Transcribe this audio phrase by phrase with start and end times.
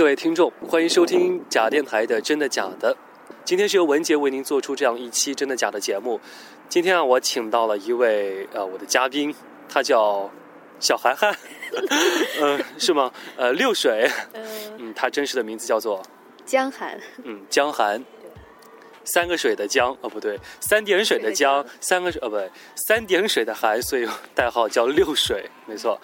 [0.00, 2.96] 各位听众，欢迎收听假电台的《真的假的》。
[3.44, 6.18] 今天是由文杰为您做出这样一期《真的假的》节目。
[6.70, 9.34] 今天啊，我请到了一位呃我的嘉宾，
[9.68, 10.30] 他叫
[10.80, 11.36] 小涵涵，
[12.40, 13.12] 呃是吗？
[13.36, 14.10] 呃六水，
[14.78, 16.02] 嗯，他真实的名字叫做
[16.46, 18.02] 江涵，嗯江寒，
[19.04, 26.00] 三个水的江哦不对，三点水的江，三个水哦不对，三点水的寒，所以代号叫六水，没错。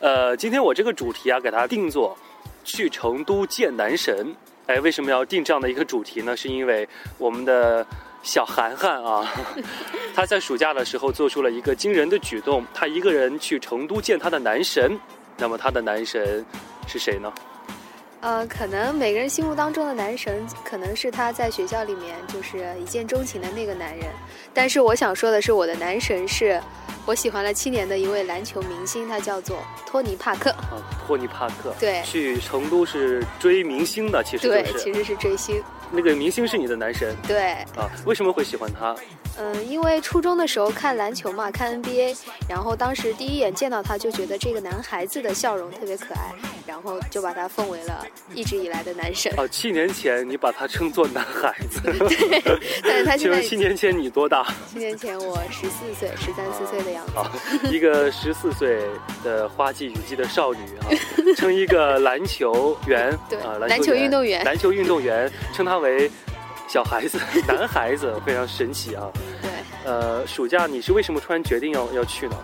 [0.00, 2.18] 呃，今天我这个主题啊，给它定做
[2.66, 4.36] 去成都见男神。
[4.66, 6.36] 哎，为什么要定这样的一个主题呢？
[6.36, 6.86] 是因为
[7.16, 7.86] 我们的
[8.22, 9.24] 小涵涵啊，
[10.12, 14.98] 他在暑假的时候做出了一个惊人的举动，他一个人去成都见他的男神。
[15.38, 16.44] 那么他的男神
[16.88, 17.32] 是谁呢？
[18.26, 24.08] 呃，可能每个人心目当中的男神，可能是他在学校里面就是一见钟情的那个男人。
[24.52, 26.60] 但是我想说的是，我的男神是
[27.06, 30.50] 我喜欢了七年的一位篮球明星，他叫做托尼·帕克。
[30.50, 31.72] 啊，托尼·帕克。
[31.78, 35.62] 对去成都是追明星的，其实是其实是追星。
[35.90, 37.90] 那个明星是你的男神对，啊？
[38.04, 38.94] 为什么会喜欢他？
[39.38, 42.16] 嗯，因为初中的时候看篮球嘛，看 NBA，
[42.48, 46.32] 然后当时第一眼见到他就觉得这个男孩子的笑容特别可爱，
[46.66, 49.30] 然后就把他奉为了一直以来的男神。
[49.36, 52.42] 哦，七年前你把他称作男孩子， 对
[52.82, 54.46] 但是他请现在 问七年前你多大？
[54.72, 57.12] 七年前我十四岁，十三四岁的样子。
[57.18, 57.30] 啊，
[57.70, 58.80] 一个十四岁
[59.22, 60.88] 的花季雨季的少女啊，
[61.36, 66.10] 称一个篮球员 对啊，篮球运动员篮球运动员称他为
[66.68, 69.10] 小孩子、 男孩子，非常神奇啊。
[69.42, 69.50] 对。
[69.84, 72.36] 呃，暑假你是为什么突然决定要要去呢？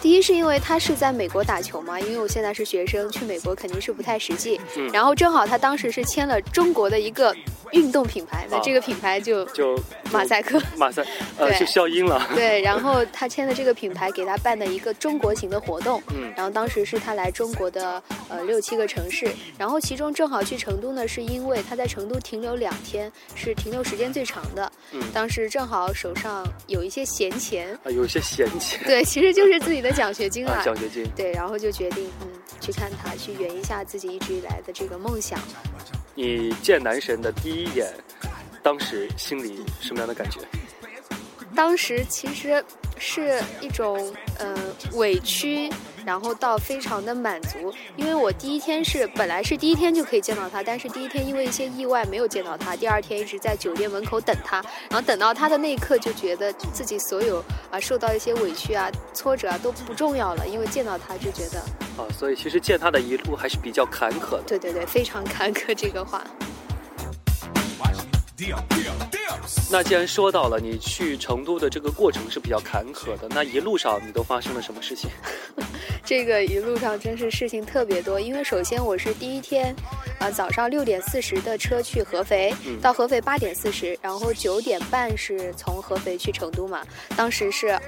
[0.00, 4.60] 第一是因为他是在美国打球嘛，因为我现在是学生，去美国肯定是不太实际。
[4.76, 7.34] 嗯然后正好他当时是签了中国的一个
[7.72, 9.78] 运动品牌，那啊这个品牌就就
[10.10, 10.60] 马赛克。
[10.76, 11.02] 马赛
[11.36, 12.26] 呃 对就消音了。
[12.34, 24.70] 对，然后他签的这个品牌给他办的一个中国行的活动，嗯然后当时是他来中国的呃六七个城市，然后其中正好去成都呢，是因为他在成都停留两天，是停留时间最长的。
[24.92, 31.04] 嗯当时正好手上有一些闲钱，啊，有一些闲钱对，其实就是自己的奖学金了，奖学金。
[31.16, 32.28] 对，然后就决定嗯
[32.60, 35.38] 去看他，去圆一下自己一直以来的这个梦想。
[36.20, 37.86] 你见男神的第一眼，
[38.60, 40.40] 当时心里什么样的感觉？
[41.54, 42.62] 当时其实
[42.98, 44.52] 是一种呃
[44.94, 45.70] 委屈，
[46.04, 57.38] 然后到非常的满足，因为我第一天是本来是第一天就可以见到他，但是第一天因为一些意外没有见到他，第二天一直在酒店门口等他，然后等到他的那一刻就觉得自己所有
[57.70, 61.62] 啊受到一些委屈啊挫折啊都不重要了，因为见到他就觉得
[61.98, 64.44] 啊，所以其实见他的一路还是比较坎坷的。
[64.46, 66.24] 对对对非常坎坷这个话。
[69.70, 75.10] 那既然说到了你去成都的这个过程是比较坎坷的，那一路上你都发生了什么事情？
[76.04, 79.74] 这个一路上真是事情特别多，因为首先我是第一天，
[80.20, 86.82] 呃早上六点四十的车去合肥，嗯到合肥八点四十，然后九点半是从合肥去成都嘛，
[87.16, 87.78] 当时是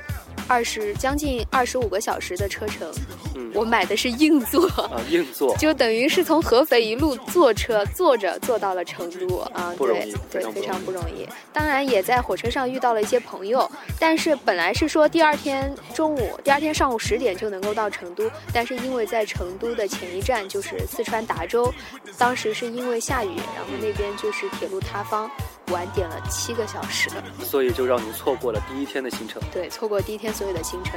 [0.51, 2.93] 二十将近二十五个小时的车程，
[3.37, 4.69] 嗯我买的是硬座。
[4.69, 5.57] 啊，硬座。
[5.57, 11.25] 就等于是从合肥一路坐车坐着坐到了成都啊，对对，非常不容易。
[11.53, 21.73] 当然也在火车上遇到了一些朋友，但是本来是说第二天中午、第二天上午十点就能够到成都，但是因为在成都的前一站就是四川达州，
[22.19, 25.31] 当时是因为下雨，然后那边就是铁路塌方，
[25.71, 27.11] 晚点了七个小时。
[27.43, 29.41] 所以就让你错过了第一天的行程。
[29.53, 30.95] 对，错过第一天所有的行程。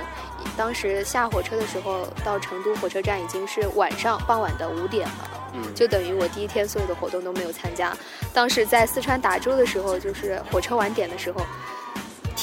[0.58, 5.30] 当时下火车的时候，到成都火车站已经是晚上傍晚的五点了。
[5.56, 7.96] 嗯，就等于我第一天所有的活动都没有参加。
[8.34, 11.46] 当时在四川达州的时候，就是火车晚点的时候，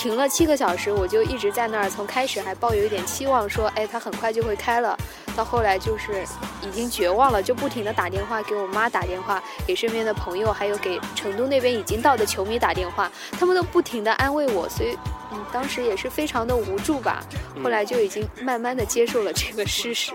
[0.01, 1.91] 停了七个小时，我就一直在那儿。
[1.91, 4.97] 从开始还抱有一点期望，说，哎，它很快就会开了。
[5.37, 6.25] 到后来就是
[6.63, 14.97] 已经绝望了，就不停的打电话给我妈打电话，给身边的朋友，还有给成都那边已经到的球迷打电话，他们都不停的安慰我，所以，
[15.33, 17.23] 嗯，当时也是非常的无助吧。
[17.63, 20.15] 后来就已经慢慢的接受了这个事实。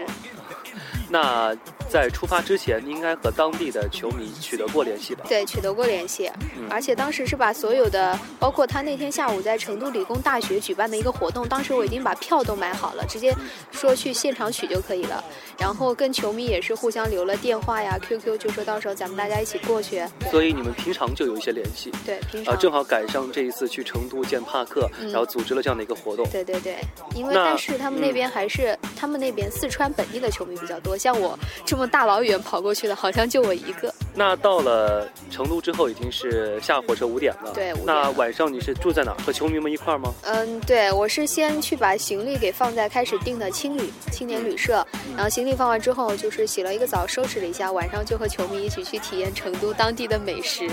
[1.15, 1.55] 那
[1.89, 5.23] 在出发之前，你应该和当地的球迷取得过联系吧？
[5.29, 13.33] 对，取得过联系，嗯而且当时是把所有的，包括他那天下午在成都理工大学举办的一个活动，当时我已经把票都买好了，直接
[13.71, 15.23] 说去现场取就可以了。
[15.57, 20.03] 然后跟球迷也是互相留了电话呀、QQ，就说到时候咱们大家一起过去。
[20.29, 21.91] 所以你们平常就有一些联系。
[22.05, 22.59] 对，平啊，常。
[22.59, 26.27] 正好赶上这一次去成都见帕克，嗯然后组织了这样的一个活动。
[26.29, 26.75] 对对对，
[27.15, 33.93] 因为但是他们那嗯边还是、他们那边四川本地的球迷比较多，像我这么大老远跑过去的，好像就我一个。
[34.15, 37.51] 那到了成都之后，已经是下火车五点了。
[37.53, 39.15] 对，那晚上你是住在哪？
[39.23, 40.11] 和球迷们一块儿吗？
[40.23, 44.83] 嗯，对，我是先去把行李给放在开始订的青旅青年旅社，
[45.15, 50.67] 然后行李放完之后，就是洗了一个澡，收拾了一下，晚上就和球迷一起去体验成都当地的美食，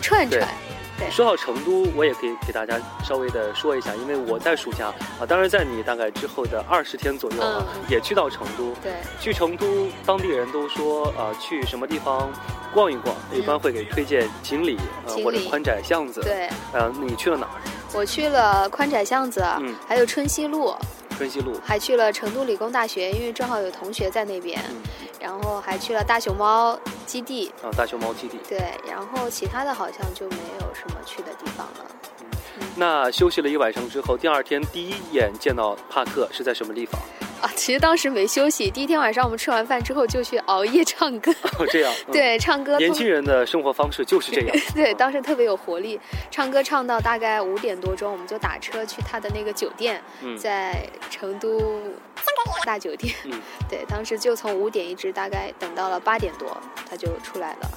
[0.00, 0.48] 串串。
[1.10, 4.86] 说到成都，我也可以给大家稍微的说一下，因为我在暑假
[5.20, 8.72] 啊，当然在你大概之后的二十天左右啊，也去到成都。
[8.82, 12.30] 对，去成都，当地人都说啊，去什么地方
[12.72, 14.76] 逛一逛，一般会给推荐锦里
[15.06, 16.20] 啊或者宽窄巷子。
[16.22, 17.60] 对，呃，你去了哪儿？
[17.94, 20.74] 我去了宽窄巷子，嗯，还有春熙路。
[21.16, 21.52] 春熙路。
[21.62, 24.58] 还去了成都理工大学，因为正好有同学在那边。
[25.22, 26.76] 然后还去了大熊猫
[27.06, 28.38] 基地啊，大熊猫基地。
[28.48, 28.58] 对，
[28.88, 31.86] 然后其他的好像就没有什么去的地方了。
[32.74, 37.00] 那休息了一晚上之后，第二天第一眼见到帕克是在什么地方？
[37.42, 38.70] 啊，其实当时没休息。
[38.70, 41.32] 第一天晚上我们吃完饭之后就去熬夜唱歌。
[41.58, 41.92] 哦，这样。
[42.12, 42.78] 对，唱歌。
[42.78, 44.56] 年轻人的生活方式就是这样。
[44.72, 45.98] 对，当时特别有活力，
[46.30, 50.00] 唱歌唱到大概五点多钟，我们就打车去他的那个酒店，
[50.38, 51.80] 在成都
[52.64, 53.12] 大酒店。
[53.24, 53.32] 嗯。
[53.68, 56.56] 对，当时就从五点一直大概等到了八点多，
[56.88, 57.70] 他就出来了。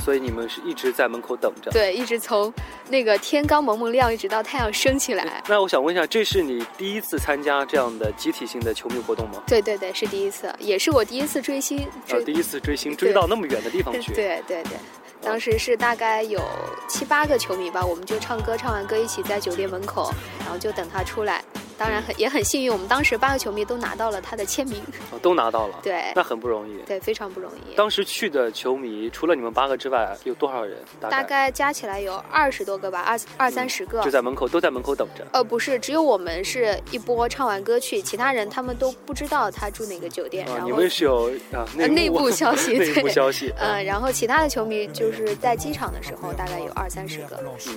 [0.00, 1.70] 所以你们是一直在门口等着？
[1.70, 2.52] 对，一直从
[2.88, 5.42] 那个天刚蒙蒙亮，一直到太阳升起来。
[5.46, 9.42] 那我想问一下，这是你第一次参加这样的集体性的球迷活动吗？
[9.46, 11.86] 对对对，是第一次，也是我第一次追星。
[12.08, 14.12] 呃，第一次追星，追到那么远的地方去。
[14.14, 14.72] 对对对，
[15.20, 16.40] 当时是大概有
[16.88, 20.10] 七八个球迷吧，我们就唱歌，唱完歌一起在酒店门口，
[20.40, 21.44] 然后就等他出来。
[21.80, 24.82] 当然很也很幸运，我们当时八个球迷都拿到了他的签名，
[25.22, 27.74] 都拿到了，对，那很不容易，对，非常不容易。
[27.74, 30.76] 当时去的球迷除了你们八个之外，有多少人？
[31.08, 35.26] 大概加起来有二十多个吧，二二三十个，就在门口都在门口等着。
[35.32, 40.44] 呃，不是，只有我们是一波唱完歌去，其他人他们都不知道他住哪个酒店。
[40.44, 43.50] 然后你们是有啊内部消息， 内部消息。
[43.56, 47.42] 嗯，然后其他的球迷就是在机场的时候，大概有二三十个。
[47.66, 47.74] 嗯，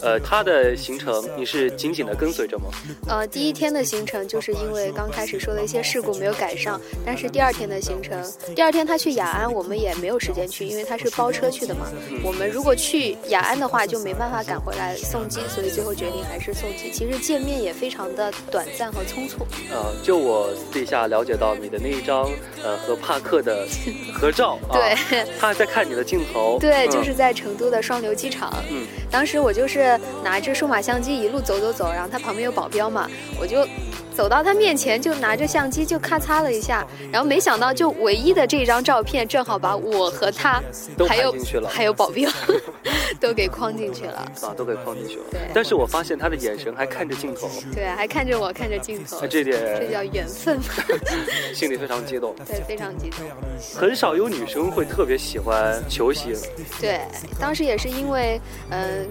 [0.00, 2.66] 呃，他的行程你是紧紧的跟随着吗？
[3.08, 4.06] 呃，第一天的行。
[4.06, 8.22] 程就是因为刚开始说的一些事故没有赶上，但是第二天的行程，
[8.54, 11.86] 第二天他去雅安，我们也没有时间去，因为他是包车去的嘛。
[12.22, 16.92] 我们如果去雅安的话，就没办法赶回来送机，所以最后决定还是送机。
[16.92, 19.44] 其实见面也非常的短暂和匆促。
[19.72, 22.30] 呃，就我私底下了解到你的那一张
[22.62, 23.66] 呃和帕克的
[24.14, 24.94] 合照， 对，
[25.40, 28.54] 他还在看你的镜头， 对，就是在成都的双流机场。
[28.70, 33.05] 嗯，当时我就是拿着数码相机一路走走走，然后他旁边有保镖嘛，
[33.38, 33.66] 我就。
[34.16, 40.62] 走到他面前，就拿着相机就咔嚓了一下，然后没想到就唯一的这张照片，正好把我和他，
[41.06, 41.34] 还有
[41.68, 42.30] 还有保镖，
[43.20, 44.26] 都给框进去了。
[44.40, 45.24] 啊，都给框进去了。
[45.30, 45.40] 对。
[45.52, 47.46] 但是我发现他的眼神还看着镜头。
[47.74, 49.26] 对，还看着我，看着镜头。
[49.26, 50.58] 这点这叫缘分。
[51.54, 52.34] 心里非常激动。
[52.48, 53.18] 对，非常激动。
[53.74, 56.34] 很少有女生会特别喜欢球星。
[56.80, 57.02] 对，
[57.38, 58.40] 当时也是因为
[58.70, 59.06] 嗯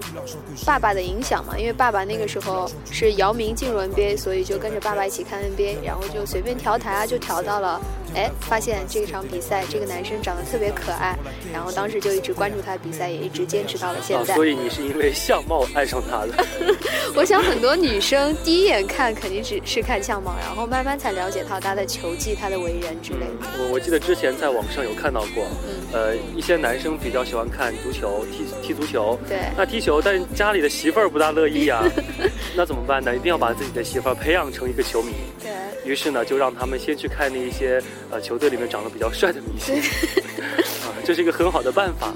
[0.64, 4.95] 爸爸的影响嘛，因为爸爸那个时候是姚明进入 NBA，所以就跟着爸。
[5.04, 7.80] 一起看 NBA，然后就随便调台啊，就调到了，
[8.14, 11.18] 哎，发现这场比赛这个男生长得特别可爱，
[11.52, 14.34] 然后当时就一直关注他的比赛，也一直坚持到了现在。
[14.34, 16.44] 所以你是因为相貌爱上他的？
[17.14, 23.48] 我想很多女生第一眼看肯定只是看相貌，然后慢慢才了解到他的球技、他的为人之类的。
[23.58, 31.82] 我我记得之前在网上有看到过，嗯呃，一些男生比较喜欢看足球、踢踢足球，对，那踢球，但是家里的媳妇儿不大乐意啊，
[32.56, 33.14] 那怎么办呢？
[33.14, 35.12] 一定要把自己的媳妇儿培养成一个球迷。
[35.42, 42.14] 对于是呢，就让他们先去看那一些呃球队里面长得比较帅的明星，啊，这是一个很好的办法。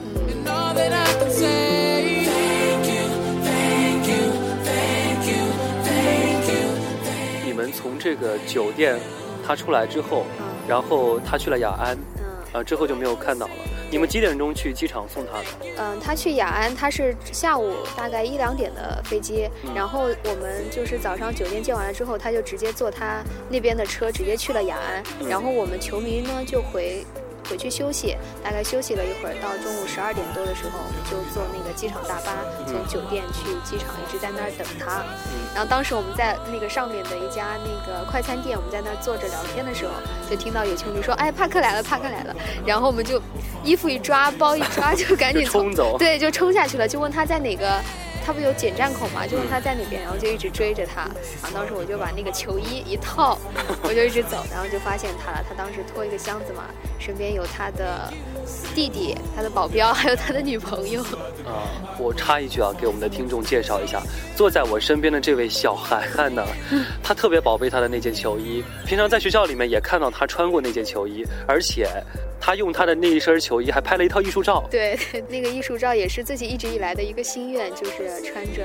[7.44, 8.98] 你们从这个酒店
[9.46, 10.24] 他出来之后，
[10.66, 11.98] 然后他去了雅安，
[12.54, 13.52] 啊，之后就没有看到了。
[13.90, 15.44] 你们几点钟去机场送他的？
[15.78, 27.04] 嗯，他去雅安，他是下午大概一两点的飞机，然后我们就是早上酒店接完了之后，他就直接坐他那边的车直接去了雅安，然后我们球迷呢就回。
[27.50, 35.02] 回去休息，大概休息了一会儿，到中午十二点多的时候，我们就坐那个机场大巴从酒店去机场，一直在那儿等他。
[35.52, 39.92] 然后当时我们在那个上面的一家那个快餐店，我们在那儿坐着聊天的时候，
[40.30, 43.20] 就听到有球迷说：“哎，帕克来了，帕克来了。”然后我们就
[43.64, 47.80] 衣服一抓，包一抓，就赶紧冲走，对，就冲下去了，就问他在哪个。
[48.30, 51.00] 他不有检站口嘛，就问他在哪边，然后就一直追着他。
[51.42, 53.36] 然后当时我就把那个球衣一套，
[53.82, 55.44] 我就一直走，然后就发现他了。
[55.48, 56.62] 他当时拖一个箱子嘛，
[57.00, 58.08] 身边有他的
[58.72, 61.02] 弟弟、他的保镖，还有他的女朋友。
[61.44, 61.66] 啊，
[61.98, 64.00] 我插一句啊，给我们的听众介绍一下，
[64.36, 66.46] 坐在我身边的这位小涵涵呢，
[67.02, 71.88] 他特别宝贝他的那件球衣，平常在学校里面也看到他穿过那件球衣，而且。
[72.40, 74.64] 他用他的那一身球衣还拍了一套艺术照。
[74.70, 78.64] 对，那个艺术照也是自己一直以来的一个心愿，就是穿着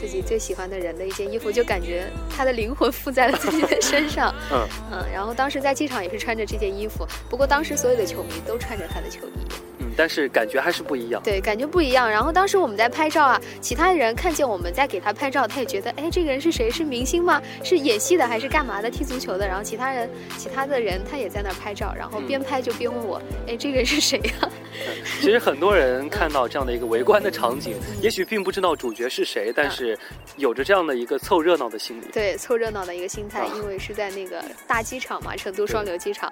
[0.00, 4.32] 自己最喜欢的人的一件衣服，就感觉他的灵魂附在了自己的身上。
[4.52, 9.65] 嗯嗯，然后当时在机场也是穿着这件衣服，不过当时所有的球迷都穿着他的球衣。
[9.96, 12.08] 但是感觉还是不一样，对，感觉不一样。
[12.08, 16.70] 然后当时我们在拍照啊，其他人看见我们在给他拍照，他也觉得，哎，这个人是谁？
[16.70, 17.40] 是明星吗？
[17.64, 18.90] 是演戏的还是干嘛的？
[18.90, 19.46] 踢足球的？
[19.46, 24.50] 然后其他人，其他的人他也在那儿拍照，然后边拍就边问我，哎，这个人是谁呀？
[25.20, 29.98] 其实很多人看到这样的一个围观的场景，也许并不知道主角是谁，但是
[30.36, 32.06] 有着这样的一个凑热闹的心理。
[32.12, 36.30] 对，凑热闹的一个心态，因为是在那个大机场嘛，成都双流机场。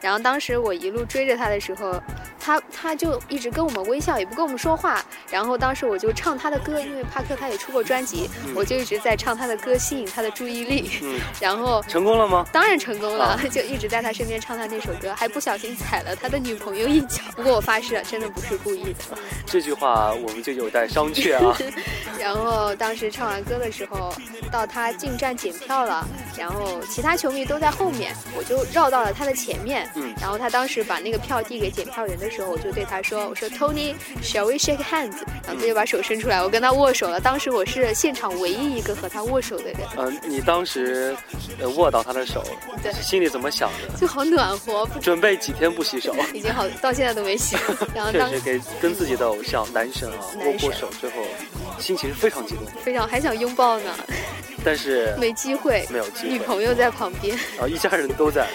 [0.00, 1.98] 然后当时我一路追着他的时候，
[2.38, 3.86] 他他就一直跟我们。
[3.86, 5.00] 微笑也不跟我们说话，
[5.30, 10.90] 然后当时我就唱他的歌，因为帕克他也出过专辑，我就一直在唱他的歌，吸引他的注意力。
[11.02, 12.44] 嗯，然后成功了吗？
[12.52, 17.22] 当然成功了， 就一直在他身边唱他那首歌，还不小心踩了他的女朋友一脚。
[17.36, 19.16] 不过我发誓，真的不是故意的。
[19.46, 21.56] 这句话我们就有待商榷啊。
[22.18, 24.12] 然后当时唱完歌的时候，
[24.50, 29.88] 到他进站检票了，然后其他球迷都在后面，我就绕到了他的前面。
[29.94, 35.18] 嗯，然后他当时把那个票递给检票员的时候，我就对他说：“我说 Tony。” Shall we shake hands？
[35.44, 37.20] 然后他就把手伸出来，我跟他握手了。
[37.20, 39.76] 当时我是现场唯一一个和他握手的人。
[39.96, 41.14] 嗯，你当时
[41.76, 42.42] 握到他的手，
[42.82, 43.98] 对，心里怎么想的？
[44.00, 44.88] 就好暖和。
[45.00, 46.14] 准备几天不洗手？
[46.32, 47.56] 已经好，到现在都没洗。
[48.12, 51.12] 确实给跟自己的偶像男神啊握过手之后，
[51.78, 53.96] 心情非常激动，非常还想拥抱呢，
[54.64, 56.28] 但是没机会，没有机会。
[56.30, 58.48] 女朋友在旁边，啊，一家人都在。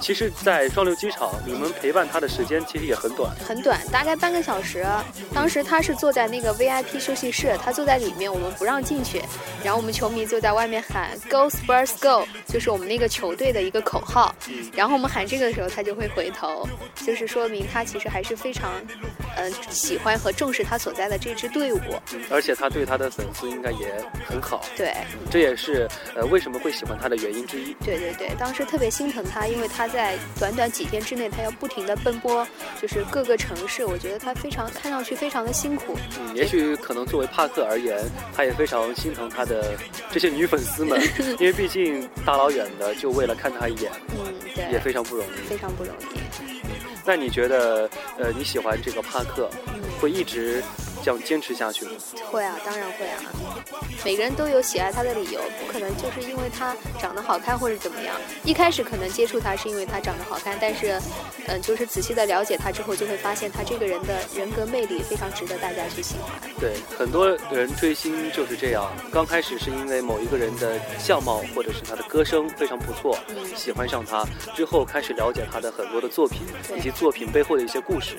[0.00, 4.86] 其实，在双流机场，你们陪伴他的时间其实也很短，很短，大概半个小时。
[5.34, 9.22] 当时他是坐在那个 VIP 休息室，他坐在里面，我们不让进去。
[9.62, 14.34] 然后我们球迷就在外面喊 “Go Spurs Go”，就是我们那个球队的一个口号。
[14.72, 16.66] 然后我们喊这个的时候，他就会回头，
[17.04, 18.72] 就是说明他其实还是非常，
[19.36, 21.80] 嗯，喜欢和重视他所在的这支队伍。
[22.30, 23.92] 而且他对他的粉丝应该也
[24.26, 24.64] 很好。
[24.76, 24.94] 对，
[25.30, 27.74] 这也是呃为什么会喜欢他的原因之一。
[27.84, 29.87] 对对对，当时特别心疼他，因为他。
[29.88, 32.46] 在短短几天之内，他要不停的奔波，
[32.80, 33.84] 就是各个城市。
[33.84, 35.96] 我觉得他非常看上去非常的辛苦。
[36.20, 37.98] 嗯，也许可能作为帕克而言，
[38.34, 39.76] 他也非常心疼他的
[40.10, 41.00] 这些女粉丝们，
[41.40, 46.18] 因为毕竟大老远的就为了看他一眼，嗯，对，也非常不容易，非常不容易。
[47.04, 49.48] 那你觉得，呃，你喜欢这个帕克，
[50.00, 50.62] 会一直？
[51.08, 51.92] 这样坚持下去吗？
[52.30, 53.16] 会啊，当然会啊。
[54.04, 58.14] 每个人都有喜爱他的理由，不可能就是因为他长得好看或者怎么样。
[58.44, 61.00] 一开始可能接触他是因为他长得好看，但是，
[61.46, 66.38] 嗯，就是仔细的了解他之后，就会发现他这个人的人格魅力非常值得大家去喜欢。
[66.60, 73.18] 对，很多人追星就是这样，刚开始是因为某一个人的相貌或者是他的歌声非常不错，
[73.56, 76.42] 喜欢上他，之后开始了解他的很多的作品
[76.76, 78.18] 以及作品背后的一些故事，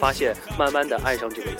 [0.00, 1.56] 发现慢慢的爱上这个人。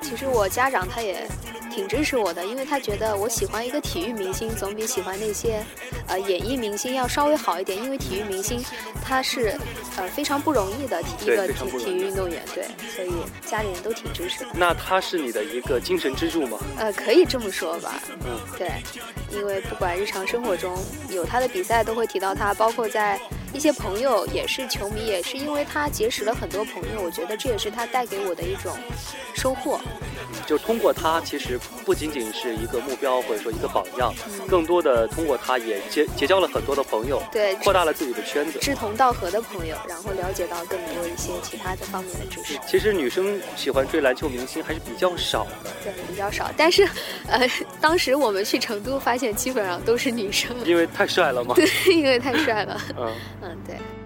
[0.00, 0.10] 对。
[0.10, 1.26] 其实我家长他也
[1.70, 5.62] 挺支持我的，因为他觉得我喜欢一个体育明星，总比喜欢那些
[6.08, 7.78] 呃演艺明星要稍微好一点。
[7.80, 8.62] 因为体育明星
[9.04, 9.56] 他是
[9.96, 12.64] 呃非常不容易的一个体体育运动员，对，
[12.94, 13.12] 所以
[13.48, 14.50] 家里人都挺支持的。
[14.54, 16.58] 那他是你的一个精神支柱吗？
[16.76, 18.02] 呃，可以这么说吧。
[18.08, 18.70] 嗯，对，
[19.30, 20.76] 因为不管日常生活中
[21.08, 23.20] 有他的比赛，都会提到他，包括在。
[23.52, 28.76] 一些朋友也是球迷，也是因为他结识了很多朋友，我觉得这也是他带给我的一种
[29.34, 29.80] 收获。
[30.46, 34.12] 就通过他，其实不仅仅是一个目标或者说一个榜样，
[34.48, 42.58] 更多的通过他也结结交了很多的朋友，对，扩大了自己的圈子，志同道合的朋友，然后了解到更多一些其他的方面的知识。
[42.66, 46.50] 其实女生喜欢追篮球明星还是比较少的，对，比较少。
[46.56, 46.88] 但是，
[47.28, 47.48] 呃，
[47.80, 51.54] 当时我们去成都发现，基本上都是女生，因为太帅了嘛？
[51.54, 52.80] 对，因为太帅了。
[52.96, 53.12] 嗯。
[53.40, 53.99] 嗯，对。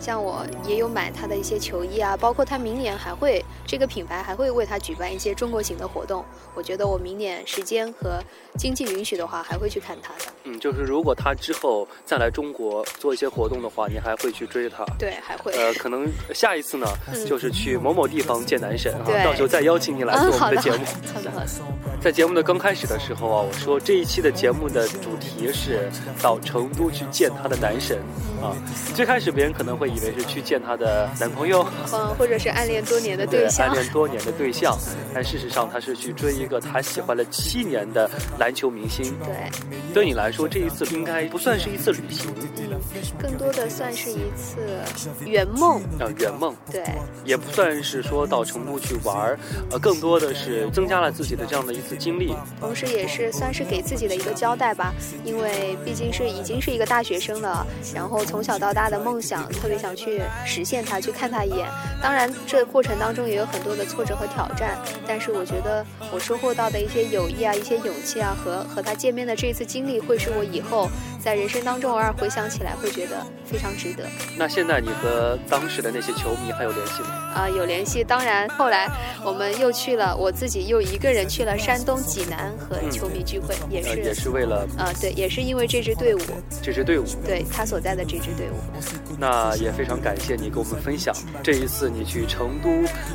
[0.00, 6.24] 像我也有买他的一些球衣啊，包括他明年还会这个品牌还会为他举办一些中国行的活动。
[6.54, 8.20] 我觉得我明年时间和
[8.58, 10.32] 经济允许的话，还会去看他的。
[10.44, 14.84] 嗯，就是如果他之后再来中国做一些活动的话，你还会去追他？
[14.98, 15.52] 对，还会。
[15.52, 20.78] 呃，可能下一次呢，嗯就是去某某地方见男神啊，到时候再邀请你来做嗯，我，们的节目。
[21.12, 21.46] 好的，好的。
[22.00, 25.90] 在节目的刚开始的时候啊，我说这一期的节目的主题是
[26.22, 27.98] 到成都去见他的男神
[28.40, 28.56] 啊。
[28.94, 33.74] 最开始别人可能会以为是去见她的男朋友，嗯，或者是暗恋多年的对象暗。
[33.74, 34.78] 恋多年的对象，
[35.14, 39.14] 但事实上她是去追一个她喜欢了七年的篮球明星。
[39.24, 39.34] 对，
[39.92, 42.69] 对你来说，这一次应该不算是一次旅行嗯，
[43.20, 44.60] 更多的算是一次
[45.24, 45.80] 圆梦。
[45.98, 46.84] 啊，圆梦，对，
[47.24, 49.38] 也不算是说到成都去玩儿，
[49.70, 52.34] 呃，更多的是增加了自己的这样的一次经历。
[52.60, 61.68] 同时也是算是给自己的一个交代吧，因为毕竟是已经是一个大学生了，然后从小到大的梦想，特别想去实现它，去看他一眼。
[62.02, 70.88] 当然，这过程当中也有很多的挫折和挑战，但是我觉得我收获到的一些友谊啊，一些勇气啊，和和他见面的这一次经历，会是我以后
[71.22, 74.04] 在人生当中偶尔回想起来，会觉得非常值得。
[74.36, 77.08] 那现在你和当时的那些球迷还有联系吗？
[77.34, 78.02] 啊、有联系。
[78.02, 78.88] 当然，后来
[79.24, 86.20] 我们又去了，我自己又一个人去了山东济南和球迷聚会，也呃，是也是为了呃，对，也是因为这支队伍，
[86.62, 87.04] 这支队伍。
[87.24, 88.54] 对他所在的这支队伍。
[89.18, 92.70] 那也非常感谢你跟我们分享这一次你去成都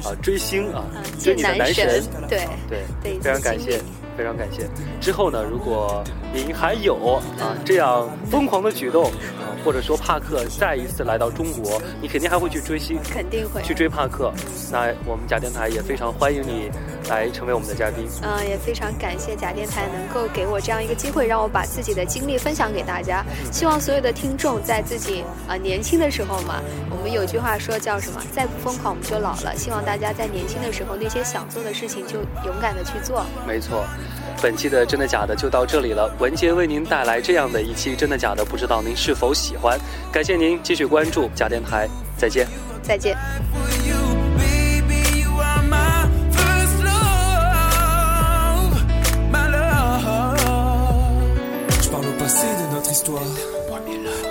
[0.08, 0.86] 啊追星啊
[1.20, 3.82] 追你的男神神，，对对，对，非常感谢
[4.18, 4.68] 非常感谢。
[5.02, 6.04] 之后呢，如果
[6.34, 13.62] 您还有啊嗯这样疯狂的举动啊，或者说帕克再一次来到中国，你肯定还会去追星，肯定会。
[13.62, 14.32] 去追帕克。
[14.72, 16.70] 那我们假电台也非常欢迎你
[17.10, 18.06] 来成为我们的嘉宾。
[18.22, 23.24] 嗯、也非常感谢假电台能够给我这样一个机会，让我把自己的经历分享给大家。
[23.52, 28.22] 希望所有的听众在自己啊、呃年轻的时候嘛，我们有句话说叫什么？
[28.32, 29.56] 再不疯狂我们就老了。
[29.56, 33.26] 希望大家在年轻的时候，那些想做的事情就勇敢的去做。
[33.48, 33.84] 没错，
[34.42, 36.14] 本期的真的假的就到这里了。
[36.20, 39.80] 文杰为您带来这样的一期真的假的，不知道您是否喜欢？
[40.12, 42.48] 感谢您继续关注假电台，再见。
[42.84, 43.18] 再见。
[43.86, 43.96] you,
[44.38, 45.22] baby.
[45.22, 48.76] You are my first love,
[49.32, 50.36] my love.
[51.82, 53.24] Je parle au passé de notre histoire.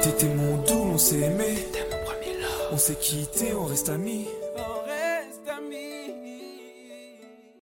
[0.02, 1.66] T'étais mon doux, on s'est aimé.
[2.73, 4.26] On s'est quitté, on reste amis.